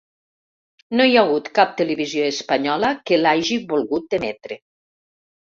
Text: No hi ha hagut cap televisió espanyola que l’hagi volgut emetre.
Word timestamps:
No 0.99 1.05
hi 1.09 1.13
ha 1.19 1.23
hagut 1.27 1.51
cap 1.59 1.75
televisió 1.81 2.25
espanyola 2.29 2.91
que 3.11 3.21
l’hagi 3.23 3.59
volgut 3.75 4.21
emetre. 4.21 4.63